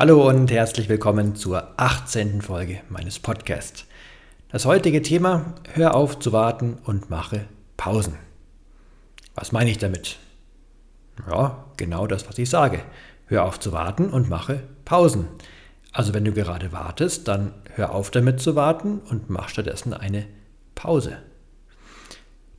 [0.00, 2.40] Hallo und herzlich willkommen zur 18.
[2.40, 3.84] Folge meines Podcasts.
[4.48, 8.14] Das heutige Thema, hör auf zu warten und mache Pausen.
[9.34, 10.20] Was meine ich damit?
[11.28, 12.80] Ja, genau das, was ich sage.
[13.26, 15.26] Hör auf zu warten und mache Pausen.
[15.90, 20.26] Also wenn du gerade wartest, dann hör auf damit zu warten und mach stattdessen eine
[20.76, 21.16] Pause.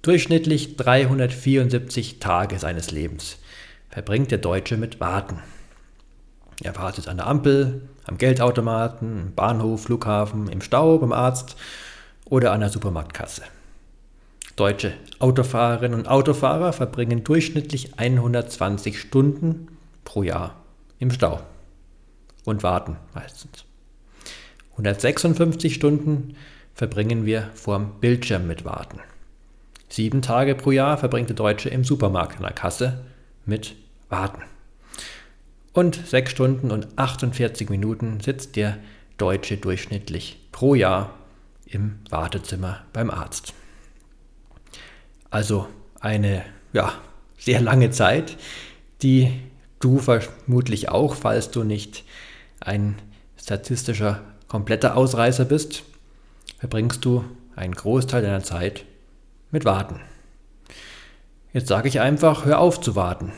[0.02, 3.38] Durchschnittlich 374 Tage seines Lebens
[3.88, 5.40] verbringt der Deutsche mit Warten.
[6.62, 11.56] Er wartet an der Ampel, am Geldautomaten, im Bahnhof, Flughafen, im Stau, beim Arzt
[12.26, 13.44] oder an der Supermarktkasse.
[14.56, 19.70] Deutsche Autofahrerinnen und Autofahrer verbringen durchschnittlich 120 Stunden
[20.04, 20.58] pro Jahr
[21.00, 21.40] im Stau
[22.44, 23.64] und warten meistens.
[24.72, 26.36] 156 Stunden
[26.74, 29.00] verbringen wir vorm Bildschirm mit Warten.
[29.88, 33.06] Sieben Tage pro Jahr verbringt der Deutsche im Supermarkt an der Kasse
[33.46, 33.76] mit
[34.10, 34.44] Warten.
[35.80, 38.78] Und sechs Stunden und 48 Minuten sitzt der
[39.18, 41.14] Deutsche durchschnittlich pro Jahr
[41.66, 43.54] im Wartezimmer beim Arzt.
[45.30, 45.68] Also
[46.02, 46.92] eine ja,
[47.38, 48.36] sehr lange Zeit,
[49.04, 49.32] die
[49.80, 52.04] du vermutlich auch, falls du nicht
[52.60, 52.96] ein
[53.38, 54.20] statistischer
[54.50, 55.84] kompletter Ausreißer bist,
[56.58, 57.24] verbringst du
[57.56, 58.84] einen Großteil deiner Zeit
[59.50, 60.02] mit Warten.
[61.54, 63.32] Jetzt sage ich einfach, hör auf zu warten.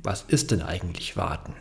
[0.00, 1.54] Was ist denn eigentlich Warten?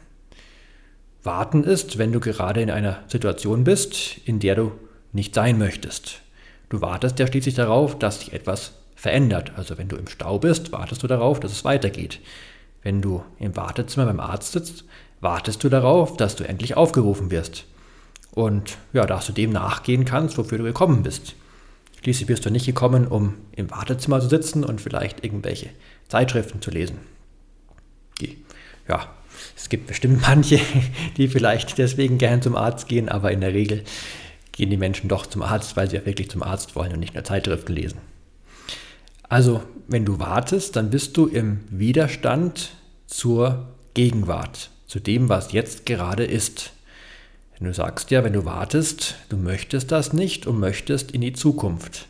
[1.24, 4.74] Warten ist, wenn du gerade in einer Situation bist, in der du
[5.12, 6.22] nicht sein möchtest.
[6.70, 9.54] Du wartest ja schließlich darauf, dass sich etwas verändert.
[9.56, 12.20] Also wenn du im Stau bist, wartest du darauf, dass es weitergeht.
[12.84, 14.86] Wenn du im Wartezimmer beim Arzt sitzt,
[15.20, 17.66] wartest du darauf, dass du endlich aufgerufen wirst.
[18.36, 21.34] Und ja, dass du dem nachgehen kannst, wofür du gekommen bist.
[22.04, 25.72] Schließlich bist du nicht gekommen, um im Wartezimmer zu sitzen und vielleicht irgendwelche
[26.08, 27.17] Zeitschriften zu lesen.
[28.88, 29.14] Ja,
[29.56, 30.60] es gibt bestimmt manche,
[31.18, 33.84] die vielleicht deswegen gern zum Arzt gehen, aber in der Regel
[34.52, 37.14] gehen die Menschen doch zum Arzt, weil sie ja wirklich zum Arzt wollen und nicht
[37.14, 38.00] nur Zeitschriften lesen.
[39.30, 42.72] Also, wenn du wartest, dann bist du im Widerstand
[43.08, 46.72] zur Gegenwart, zu dem, was jetzt gerade ist.
[47.60, 51.34] Denn du sagst ja, wenn du wartest, du möchtest das nicht und möchtest in die
[51.34, 52.08] Zukunft.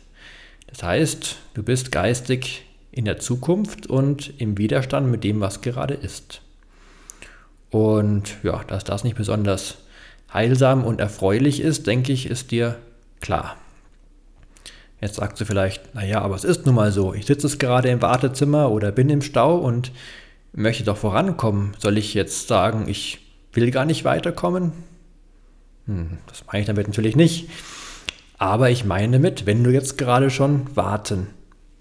[0.68, 5.94] Das heißt, du bist geistig in der Zukunft und im Widerstand mit dem, was gerade
[5.94, 6.42] ist.
[7.70, 9.78] Und ja, dass das nicht besonders
[10.32, 12.76] heilsam und erfreulich ist, denke ich, ist dir
[13.20, 13.56] klar.
[15.00, 18.02] Jetzt sagst du vielleicht, naja, aber es ist nun mal so, ich sitze gerade im
[18.02, 19.92] Wartezimmer oder bin im Stau und
[20.52, 21.74] möchte doch vorankommen.
[21.78, 23.20] Soll ich jetzt sagen, ich
[23.52, 24.72] will gar nicht weiterkommen?
[25.86, 27.48] Hm, das meine ich damit natürlich nicht.
[28.38, 31.28] Aber ich meine damit, wenn du jetzt gerade schon warten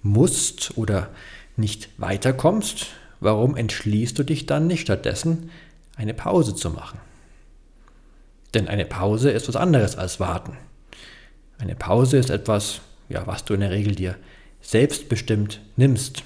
[0.01, 1.09] musst oder
[1.55, 2.87] nicht weiterkommst,
[3.19, 5.49] warum entschließt du dich dann nicht stattdessen,
[5.95, 6.99] eine Pause zu machen?
[8.53, 10.57] Denn eine Pause ist was anderes als warten.
[11.57, 14.15] Eine Pause ist etwas, ja, was du in der Regel dir
[14.61, 16.23] selbstbestimmt nimmst.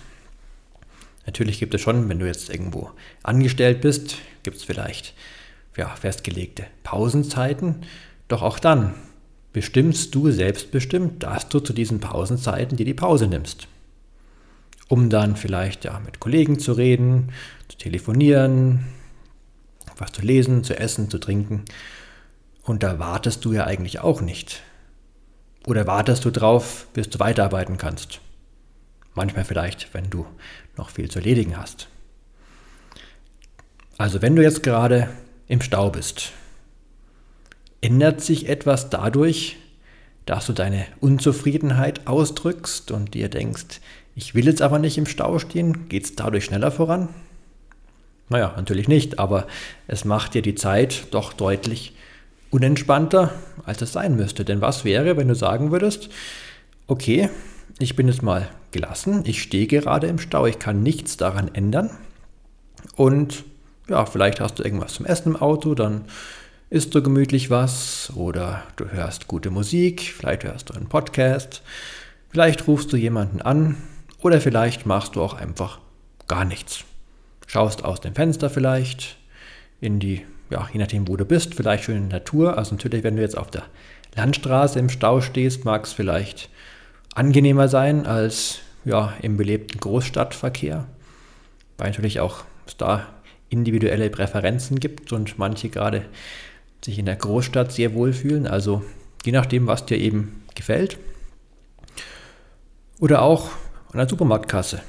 [1.25, 2.91] Natürlich gibt es schon, wenn du jetzt irgendwo
[3.23, 5.13] angestellt bist, gibt es vielleicht
[5.77, 7.85] ja, festgelegte Pausenzeiten.
[8.27, 8.93] Doch auch dann
[9.53, 13.67] bestimmst du selbstbestimmt, dass du zu diesen Pausenzeiten dir die Pause nimmst.
[14.87, 17.31] Um dann vielleicht ja, mit Kollegen zu reden,
[17.67, 18.85] zu telefonieren,
[19.97, 21.63] was zu lesen, zu essen, zu trinken.
[22.63, 24.61] Und da wartest du ja eigentlich auch nicht.
[25.67, 28.19] Oder wartest du drauf, bis du weiterarbeiten kannst.
[29.13, 30.25] Manchmal vielleicht, wenn du
[30.77, 31.87] noch viel zu erledigen hast.
[33.97, 35.09] Also wenn du jetzt gerade
[35.47, 36.31] im Stau bist.
[37.81, 39.57] Ändert sich etwas dadurch,
[40.25, 43.81] dass du deine Unzufriedenheit ausdrückst und dir denkst,
[44.15, 45.89] ich will jetzt aber nicht im Stau stehen?
[45.89, 47.09] Geht es dadurch schneller voran?
[48.29, 49.47] Naja, natürlich nicht, aber
[49.87, 51.95] es macht dir die Zeit doch deutlich
[52.49, 53.33] unentspannter,
[53.65, 54.45] als es sein müsste.
[54.45, 56.09] Denn was wäre, wenn du sagen würdest,
[56.87, 57.29] okay,
[57.79, 61.89] ich bin jetzt mal gelassen, ich stehe gerade im Stau, ich kann nichts daran ändern
[62.95, 63.43] und
[63.89, 66.05] ja, vielleicht hast du irgendwas zum Essen im Auto, dann
[66.71, 71.63] isst du gemütlich was oder du hörst gute Musik, vielleicht hörst du einen Podcast,
[72.29, 73.75] vielleicht rufst du jemanden an
[74.21, 75.79] oder vielleicht machst du auch einfach
[76.29, 76.85] gar nichts.
[77.45, 79.17] Schaust aus dem Fenster vielleicht,
[79.81, 82.57] in die, ja, je nachdem, wo du bist, vielleicht schön in der Natur.
[82.57, 83.63] Also natürlich, wenn du jetzt auf der
[84.15, 86.49] Landstraße im Stau stehst, mag es vielleicht
[87.15, 90.87] angenehmer sein als ja, im belebten Großstadtverkehr,
[91.77, 93.07] weil natürlich auch es da
[93.49, 96.05] individuelle Präferenzen gibt und manche gerade
[96.83, 98.47] sich in der Großstadt sehr wohlfühlen.
[98.47, 98.83] Also
[99.23, 100.97] je nachdem, was dir eben gefällt.
[102.99, 103.49] Oder auch
[103.91, 104.81] an der Supermarktkasse.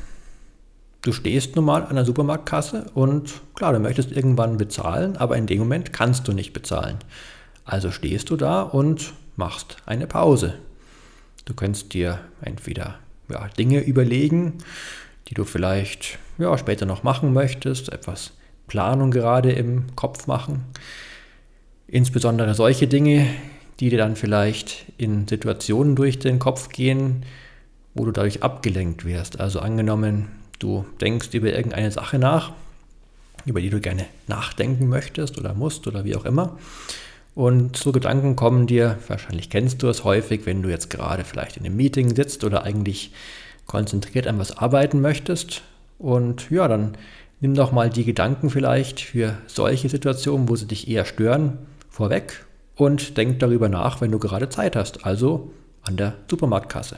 [1.03, 5.59] Du stehst normal an der Supermarktkasse und klar, du möchtest irgendwann bezahlen, aber in dem
[5.59, 6.99] Moment kannst du nicht bezahlen.
[7.65, 10.55] Also stehst du da und machst eine Pause.
[11.45, 12.99] Du kannst dir entweder
[13.29, 14.59] ja, Dinge überlegen,
[15.29, 18.33] die du vielleicht ja, später noch machen möchtest, etwas
[18.69, 20.65] Planung gerade im Kopf machen.
[21.87, 23.27] Insbesondere solche Dinge,
[23.81, 27.25] die dir dann vielleicht in Situationen durch den Kopf gehen,
[27.95, 29.41] wo du dadurch abgelenkt wirst.
[29.41, 32.53] Also angenommen, du denkst über irgendeine Sache nach,
[33.45, 36.59] über die du gerne nachdenken möchtest oder musst oder wie auch immer.
[37.35, 41.57] Und so Gedanken kommen dir, wahrscheinlich kennst du es häufig, wenn du jetzt gerade vielleicht
[41.57, 43.13] in einem Meeting sitzt oder eigentlich
[43.67, 45.63] konzentriert an was arbeiten möchtest.
[45.99, 46.97] Und ja, dann
[47.41, 51.59] nimm doch mal die Gedanken vielleicht für solche Situationen, wo sie dich eher stören,
[51.93, 52.45] vorweg
[52.75, 55.53] und denk darüber nach, wenn du gerade Zeit hast, also
[55.83, 56.97] an der Supermarktkasse.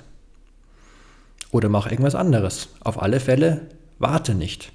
[1.50, 2.68] Oder mach irgendwas anderes.
[2.80, 3.62] Auf alle Fälle
[3.98, 4.72] warte nicht.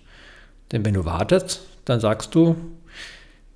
[0.71, 2.55] Denn wenn du wartest, dann sagst du,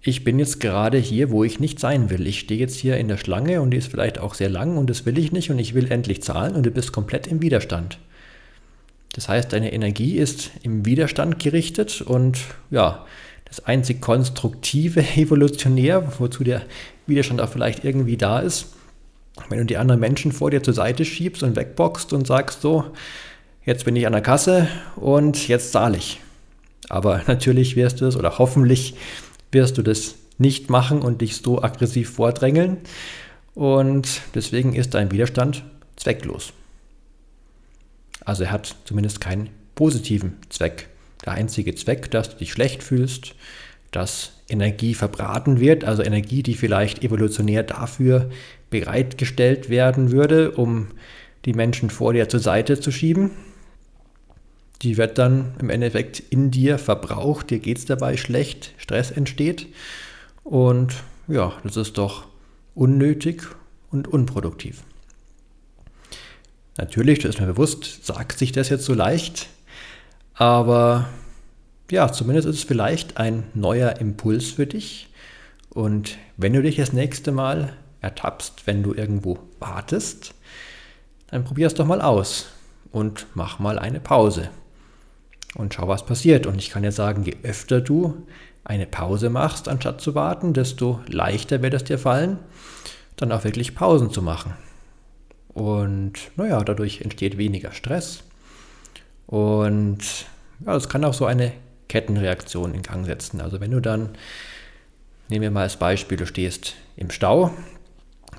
[0.01, 2.27] ich bin jetzt gerade hier, wo ich nicht sein will.
[2.27, 4.89] Ich stehe jetzt hier in der Schlange und die ist vielleicht auch sehr lang und
[4.89, 7.99] das will ich nicht und ich will endlich zahlen und du bist komplett im Widerstand.
[9.13, 12.39] Das heißt, deine Energie ist im Widerstand gerichtet und
[12.71, 13.05] ja,
[13.55, 16.63] das einzig konstruktive evolutionär, wozu der
[17.05, 18.67] Widerstand auch vielleicht irgendwie da ist,
[19.49, 22.85] wenn du die anderen Menschen vor dir zur Seite schiebst und wegboxst und sagst so,
[23.63, 26.19] jetzt bin ich an der Kasse und jetzt zahle ich.
[26.89, 28.95] Aber natürlich wirst du es oder hoffentlich
[29.51, 32.77] wirst du das nicht machen und dich so aggressiv vordrängeln.
[33.53, 35.63] Und deswegen ist dein Widerstand
[35.95, 36.53] zwecklos.
[38.25, 40.89] Also er hat zumindest keinen positiven Zweck.
[41.25, 43.35] Der einzige Zweck, dass du dich schlecht fühlst,
[43.91, 48.29] dass Energie verbraten wird, also Energie, die vielleicht evolutionär dafür
[48.69, 50.87] bereitgestellt werden würde, um
[51.45, 53.31] die Menschen vor dir zur Seite zu schieben.
[54.81, 59.67] Die wird dann im Endeffekt in dir verbraucht, dir geht es dabei schlecht, Stress entsteht.
[60.43, 60.93] Und
[61.27, 62.25] ja, das ist doch
[62.75, 63.43] unnötig
[63.91, 64.83] und unproduktiv.
[66.77, 69.47] Natürlich, das ist mir bewusst, sagt sich das jetzt so leicht,
[70.35, 71.07] aber
[71.91, 75.09] ja, zumindest ist es vielleicht ein neuer Impuls für dich.
[75.69, 80.33] Und wenn du dich das nächste Mal ertappst, wenn du irgendwo wartest,
[81.27, 82.47] dann probier es doch mal aus
[82.91, 84.49] und mach mal eine Pause
[85.55, 86.45] und schau, was passiert.
[86.45, 88.25] Und ich kann dir sagen, je öfter du
[88.63, 92.39] eine Pause machst, anstatt zu warten, desto leichter wird es dir fallen,
[93.15, 94.53] dann auch wirklich Pausen zu machen.
[95.49, 98.23] Und naja, dadurch entsteht weniger Stress.
[99.27, 99.99] Und
[100.65, 101.53] ja, das kann auch so eine
[101.87, 103.41] Kettenreaktion in Gang setzen.
[103.41, 104.09] Also wenn du dann,
[105.29, 107.51] nehmen wir mal als Beispiel, du stehst im Stau,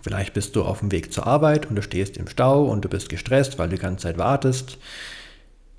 [0.03, 2.89] vielleicht bist du auf dem Weg zur Arbeit und du stehst im Stau und du
[2.89, 4.79] bist gestresst, weil du die ganze Zeit wartest.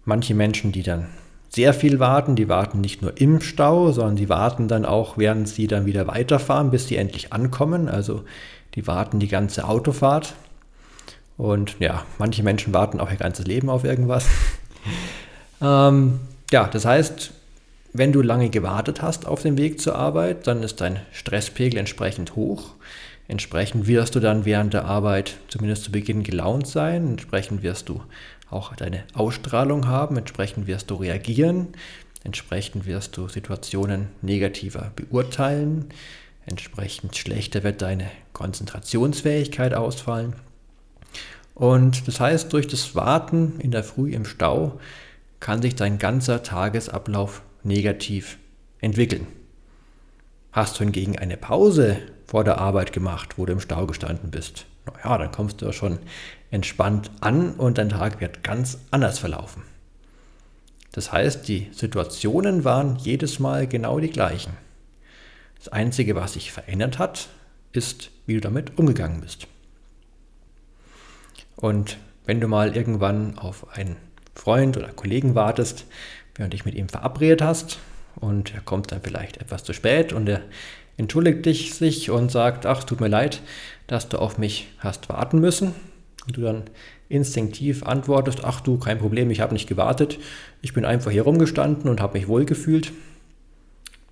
[0.04, 1.10] Manche Menschen, die dann
[1.50, 5.48] sehr viel warten, die warten nicht nur im Stau, sondern die warten dann auch, während
[5.48, 7.88] sie dann wieder weiterfahren, bis sie endlich ankommen.
[7.88, 8.24] Also
[8.76, 10.34] die warten die ganze Autofahrt.
[11.38, 14.28] Und ja, manche Menschen warten auch ihr ganzes Leben auf irgendwas.
[15.62, 16.20] Ähm,
[16.52, 17.32] ja, das heißt,
[17.94, 22.36] wenn du lange gewartet hast auf dem Weg zur Arbeit, dann ist dein Stresspegel entsprechend
[22.36, 22.74] hoch.
[23.28, 27.08] Entsprechend wirst du dann während der Arbeit zumindest zu Beginn gelaunt sein.
[27.08, 28.02] Entsprechend wirst du
[28.50, 30.18] auch deine Ausstrahlung haben.
[30.18, 31.70] Entsprechend wirst du reagieren.
[32.24, 35.86] Entsprechend wirst du Situationen negativer beurteilen.
[36.46, 40.36] Entsprechend schlechter wird deine Konzentrationsfähigkeit ausfallen.
[41.56, 44.80] Und das heißt, durch das Warten in der Früh im Stau
[45.40, 48.38] kann sich dein ganzer Tagesablauf negativ
[48.82, 49.26] entwickeln.
[50.52, 51.98] Hast du hingegen eine Pause
[52.28, 55.74] vor der Arbeit gemacht, wo du im Stau gestanden bist, naja, dann kommst du ja
[55.74, 56.00] schon
[56.52, 59.64] entspannt an und dein Tag wird ganz anders verlaufen.
[60.92, 64.54] Das heißt, die Situationen waren jedes Mal genau die gleichen.
[65.58, 67.30] Das Einzige, was sich verändert hat,
[67.74, 69.48] ist, wie du damit umgegangen bist.
[71.56, 73.96] Und wenn du mal irgendwann auf einen
[74.36, 75.86] Freund oder Kollegen wartest,
[76.34, 77.80] du dich mit ihm verabredet hast
[78.16, 80.42] und er kommt dann vielleicht etwas zu spät und er
[80.98, 83.42] entschuldigt dich sich und sagt, ach, tut mir leid,
[83.88, 85.74] dass du auf mich hast warten müssen.
[86.26, 86.64] Und du dann
[87.08, 90.18] instinktiv antwortest, ach du, kein Problem, ich habe nicht gewartet,
[90.62, 92.92] ich bin einfach hier rumgestanden und habe mich wohlgefühlt.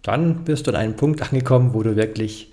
[0.04, 2.52] dann bist du an einem Punkt angekommen, wo du wirklich,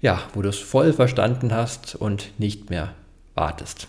[0.00, 2.94] ja, wo du es voll verstanden hast und nicht mehr
[3.34, 3.86] wartest.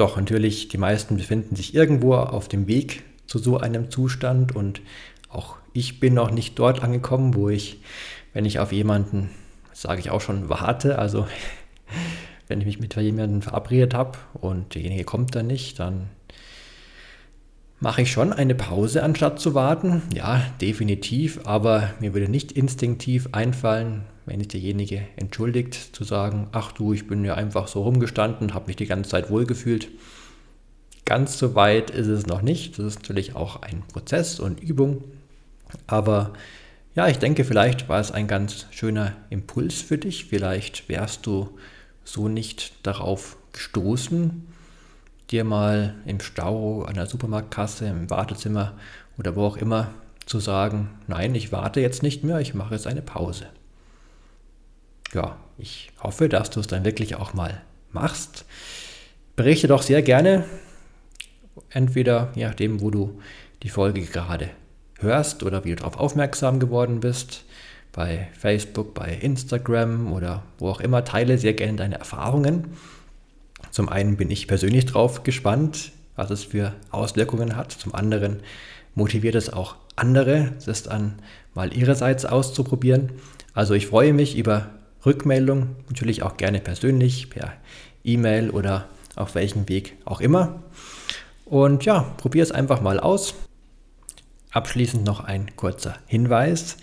[0.00, 4.80] Doch natürlich, die meisten befinden sich irgendwo auf dem Weg zu so einem Zustand und
[5.28, 7.82] auch ich bin noch nicht dort angekommen, wo ich,
[8.32, 9.28] wenn ich auf jemanden,
[9.74, 11.26] sage ich auch schon, warte, also
[12.48, 16.08] wenn ich mich mit jemandem verabredet habe und derjenige kommt dann nicht, dann
[17.78, 20.00] mache ich schon eine Pause, anstatt zu warten.
[20.14, 26.70] Ja, definitiv, aber mir würde nicht instinktiv einfallen, wenn sich derjenige entschuldigt, zu sagen, ach
[26.70, 29.88] du, ich bin ja einfach so rumgestanden, habe mich die ganze Zeit wohlgefühlt.
[31.04, 32.78] Ganz so weit ist es noch nicht.
[32.78, 35.02] Das ist natürlich auch ein Prozess und Übung.
[35.88, 36.32] Aber
[36.94, 40.26] ja, ich denke, vielleicht war es ein ganz schöner Impuls für dich.
[40.26, 41.48] Vielleicht wärst du
[42.04, 44.46] so nicht darauf gestoßen,
[45.32, 48.74] dir mal im Stau, an der Supermarktkasse, im Wartezimmer
[49.18, 49.90] oder wo auch immer
[50.24, 53.48] zu sagen, nein, ich warte jetzt nicht mehr, ich mache jetzt eine Pause.
[55.12, 57.60] Ja, ich hoffe, dass du es dann wirklich auch mal
[57.92, 58.44] machst.
[59.34, 60.44] Berichte doch sehr gerne,
[61.70, 63.20] entweder je nachdem, wo du
[63.62, 64.50] die Folge gerade
[64.98, 67.44] hörst oder wie du darauf aufmerksam geworden bist,
[67.92, 72.68] bei Facebook, bei Instagram oder wo auch immer, teile sehr gerne deine Erfahrungen.
[73.70, 77.72] Zum einen bin ich persönlich drauf gespannt, was es für Auswirkungen hat.
[77.72, 78.40] Zum anderen
[78.94, 81.18] motiviert es auch andere, das dann
[81.54, 83.10] mal ihrerseits auszuprobieren.
[83.54, 84.70] Also ich freue mich über
[85.04, 87.52] Rückmeldung, natürlich auch gerne persönlich, per
[88.04, 90.62] E-Mail oder auf welchem Weg auch immer.
[91.44, 93.34] Und ja, probier es einfach mal aus.
[94.52, 96.76] Abschließend noch ein kurzer Hinweis.